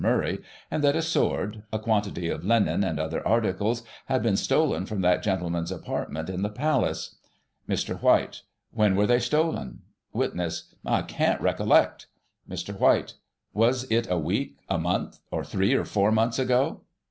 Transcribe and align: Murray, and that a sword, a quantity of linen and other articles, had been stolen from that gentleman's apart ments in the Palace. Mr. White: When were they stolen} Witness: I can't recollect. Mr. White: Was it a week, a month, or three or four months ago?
Murray, 0.03 0.39
and 0.71 0.83
that 0.83 0.95
a 0.95 1.01
sword, 1.03 1.61
a 1.71 1.77
quantity 1.77 2.27
of 2.27 2.43
linen 2.43 2.83
and 2.83 2.99
other 2.99 3.27
articles, 3.27 3.83
had 4.07 4.23
been 4.23 4.35
stolen 4.35 4.87
from 4.87 5.01
that 5.01 5.21
gentleman's 5.21 5.71
apart 5.71 6.11
ments 6.11 6.31
in 6.31 6.41
the 6.41 6.49
Palace. 6.49 7.17
Mr. 7.69 8.01
White: 8.01 8.41
When 8.71 8.95
were 8.95 9.05
they 9.05 9.19
stolen} 9.19 9.83
Witness: 10.21 10.73
I 10.83 11.03
can't 11.03 11.39
recollect. 11.39 12.07
Mr. 12.49 12.75
White: 12.79 13.13
Was 13.53 13.83
it 13.91 14.09
a 14.09 14.17
week, 14.17 14.57
a 14.67 14.79
month, 14.79 15.19
or 15.29 15.43
three 15.45 15.75
or 15.75 15.85
four 15.85 16.11
months 16.11 16.39
ago? 16.39 16.81